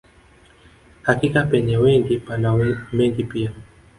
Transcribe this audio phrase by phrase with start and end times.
[1.01, 2.57] Hakika penye wengi pana
[2.93, 3.53] mengi pia